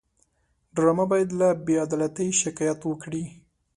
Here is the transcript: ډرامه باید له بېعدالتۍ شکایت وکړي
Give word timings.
ډرامه 0.75 1.05
باید 1.11 1.29
له 1.39 1.49
بېعدالتۍ 1.65 2.29
شکایت 2.41 2.79
وکړي 2.85 3.23